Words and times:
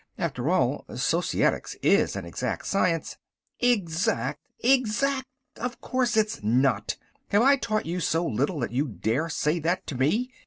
After 0.17 0.49
all, 0.49 0.83
Societics 0.95 1.75
is 1.83 2.15
an 2.15 2.25
exact 2.25 2.65
science" 2.65 3.17
"Exact? 3.75 4.39
Exact! 4.63 5.27
Of 5.57 5.79
course 5.79 6.17
it's 6.17 6.41
not! 6.41 6.97
Have 7.27 7.43
I 7.43 7.55
taught 7.55 7.85
you 7.85 7.99
so 7.99 8.25
little 8.25 8.59
that 8.61 8.71
you 8.71 8.87
dare 8.87 9.29
say 9.29 9.59
that 9.59 9.85
to 9.85 9.95
me?" 9.95 10.31